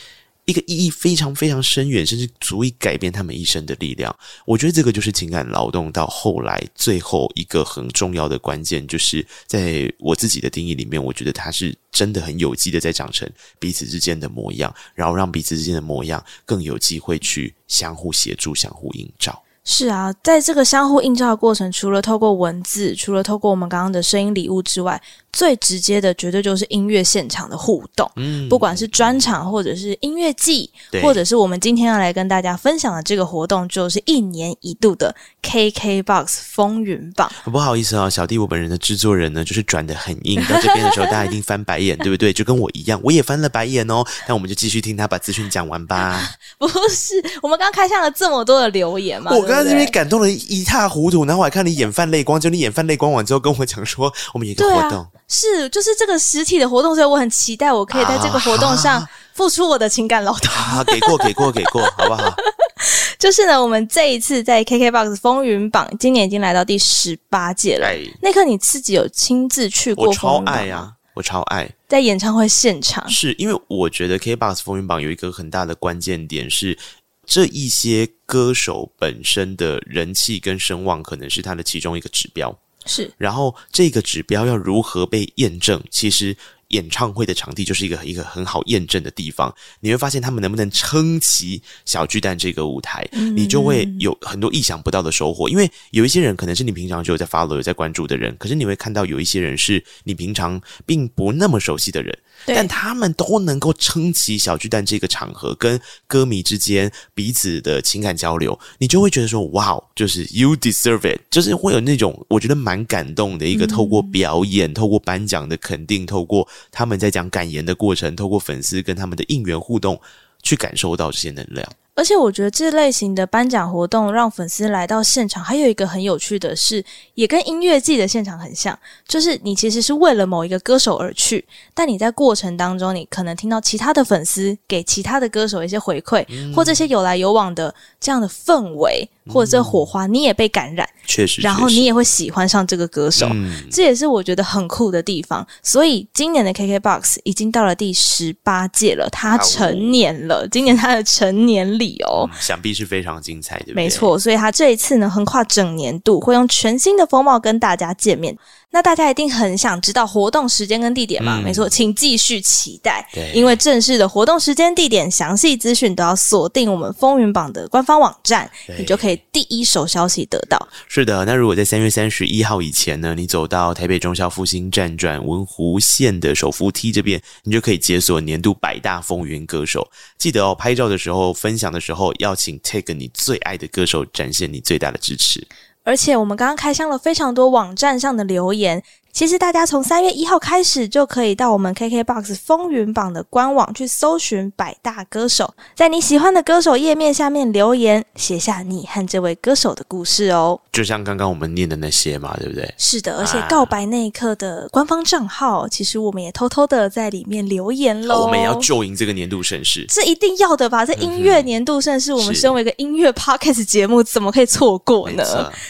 [0.45, 4.13] 一个意义非常非常深远，甚至足以改变他们一生的力量。
[4.45, 19.41] 我觉得这个就是情感劳动到后来最后一个很重要的关键，就是在我自己的定义里面，我觉得它是真的很有机的在长成彼此之间的模样，然后让彼此之间的模样更有机会去相互协助、相互映照。
[19.65, 25.01] 是啊，在这个相互映照的过程，除了透过文字，除了透过我们刚刚的声音礼物之外，
[25.33, 28.09] 最直接的绝对就是音乐现场的互动。
[28.15, 30.69] 嗯，不管是专场，或者是音乐季，
[31.01, 37.29] 或者是我们今天要来跟大家分享的这个活动，就是一年一度的 KKBOX 风云榜。
[37.45, 42.31] 不好意思啊，小弟我本人的制作人呢，就是转的很硬，到这边的时候大家一定翻白眼，对不对？
[42.31, 44.03] 就跟我一样，我也翻了白眼哦。
[44.27, 46.21] 那我们就继续听他把资讯讲完吧。
[46.59, 49.31] 不是，我们刚开箱了这么多的留言嘛？
[49.31, 55.07] 我刚刚这边感动的一塌糊涂，然后我还看你眼泛泪光，就你眼泛泪光完之后跟我讲说，我们有一个活动。
[55.27, 60.51] 是，就是这个实体的活动，所以我很期待，我可以在这个活动上付出我的情感劳动。
[60.51, 62.35] 啊，给过，给过，给过，好不好？
[63.17, 67.87] 就是呢，我们这一次在 KKBOX 风云榜，今年已经来到第十八届了。
[68.21, 70.07] 那刻你自己有亲自去过？
[70.07, 73.09] 我超爱啊，我超爱在演唱会现场。
[73.09, 76.77] 是因为我觉得 KKBOX 风云榜有一个很大的关键点是，
[77.25, 82.53] 这一些歌手本身的人气跟声望，可能是他的其中一个指标。
[82.85, 85.81] 是，然后这个指标要如何被验证？
[85.89, 86.35] 其实
[86.69, 89.53] 演唱会的场地就是一个一个很好验证的地方。
[89.79, 95.47] 你会发现他们能不能撑起小巨蛋这个舞台，嗯、你就会有很多意想不到的收获。
[95.47, 102.17] 因为有一些人可能是你平常就有在 follow、有在关注的人，可是你会看到有一些人是你平常并不那么熟悉的人。
[102.45, 119.99] 但他们都能够撑起小巨蛋这个场合，跟歌迷之间彼此的情感交流，你就会觉得说，哇，就是 you deserve it，就是会有那种我觉得蛮感动的一个，透过表演、嗯、透过颁奖的肯定、透过他们在讲感言的过程、透过粉丝跟他们的应援互动，
[120.41, 121.67] 去感受到这些能量。
[121.95, 126.83] 而且我觉得这类型的颁奖活动让粉丝来到现场，还有一个很有趣的是，
[127.13, 128.77] 也跟音乐季的现场很像，
[129.07, 139.07] 就是你其实是为了某一个歌手而去，但你在过程当中，你可能听到其他的粉丝给其他的歌手一些回馈，嗯、或这些有来有往的这样的氛围。
[139.31, 145.47] 或者这火花，你也被感染，确实，然后你也会喜欢上这个歌手，嗯，这也是我觉得很酷的地方。
[145.61, 153.73] 所以今年的 KKBOX 已经到了第十八届了，他成年了，今年他的成年礼哦，嗯，想必是非常精彩的。
[153.73, 158.37] 没错，所以他这一次呢，横跨整年度，会用全新的风貌跟大家见面。
[158.73, 161.39] 那大家一定很想知道活动时间跟地点嘛？
[161.39, 168.49] 嗯、没错，请继续期待，对，因为正式的活动时间、地点、详细资讯都要锁定我们风云榜的官方网站，
[168.79, 170.67] 你就可以第一手消息得到。
[170.87, 179.87] 是的，那如果在三月三十一号以前呢，你走到台北中校复兴站转文湖线的手扶梯这边，你就可以解锁年度百大风云歌手。
[180.17, 185.45] 记得哦，拍照的时候、分享的时候，要请 take 你最爱的歌手，展现你最大的支持。
[185.83, 188.83] 而且我们刚刚开箱了非常多网站上的留言。
[189.13, 200.59] 其实大家从三月一号开始就可以到我们 KKBOX 风云榜的官网去搜寻百大歌手，在你喜欢的歌手页面下面留言，写下你和这位歌手的故事哦。
[200.71, 202.73] 就像刚刚我们念的那些嘛，对不对？
[202.75, 208.23] 是的，而且告白那一刻的官方账号，啊、其实我们也偷偷的在里面留言喽。
[208.23, 210.83] 我们也要就赢这个年度盛事，这一定要的吧？
[210.83, 215.23] 这音乐年度盛事，嗯、我们身为一个音乐 Podcast 节目，怎么可以错过呢？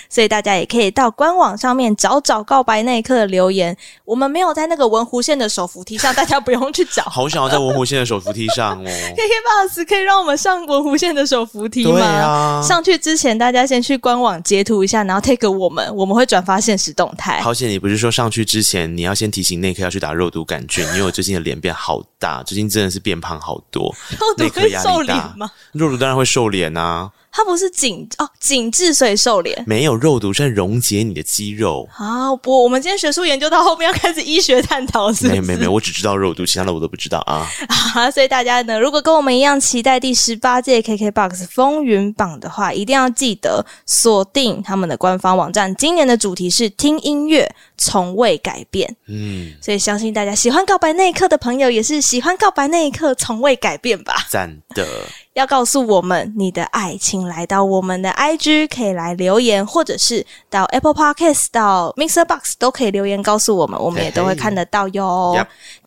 [0.10, 3.76] 所以大家也可以到官网上面找找告白那一刻的留言，
[4.06, 7.04] 我们没有在那个文湖线的手扶梯上，大家不用去找。
[7.10, 8.86] 好想要在文湖线的手扶梯上哦。
[8.88, 12.00] KKBOX 可以让我们上文湖线的手扶梯吗？
[12.00, 12.62] 啊。
[12.62, 17.42] 上去之前，大家先去官网截图一下，然后 take 我们，我们会转发现实动态。
[17.42, 23.94] 好险，你不是说上去之前你要先提醒内科要去打肉毒杆菌，因为我最近的脸变好大，最近真的是变胖好多。
[24.20, 25.50] 肉毒会瘦脸吗？
[25.74, 27.10] 肉毒当然会瘦脸啊。
[27.36, 31.90] 它不是紧哦，紧致所以瘦脸，没有肉毒，是溶解你的肌肉。
[31.92, 35.28] 好，不，我们今天学术研究到后面要开始医学探讨，是是？
[35.30, 37.50] 没有没有没有，我只知道肉毒，其他的我都不知道啊。
[37.96, 45.74] 啊， 所以大家呢，如果跟我们一样期待第十八届 KKBOX 风云榜的话，一定要记得锁定他们的官方网站。
[45.76, 48.96] 今年的主题是听音乐，从未改变。
[49.08, 54.14] 嗯，所以相信大家喜欢告白那一刻的朋友，也是喜欢告白那一刻从未改变吧？
[54.30, 54.86] 赞的。
[55.34, 65.36] 要告诉我们你的爱，请来到我们的 IG，可以来留言，或者是到 Apple Podcast、到 Mixer Box 都可以留言告诉我们，我们也都会看得到哟。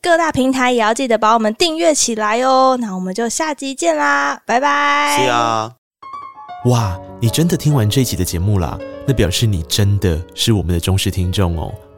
[0.03, 2.77] 各大平台也要记得把我们订阅起来哦。
[2.81, 5.17] 那我们就下集见啦，拜拜。
[5.19, 5.73] 是啊，
[6.65, 8.77] 哇，你真的听完这一集的节目啦？
[9.07, 11.73] 那表示你真的是我们的忠实听众哦。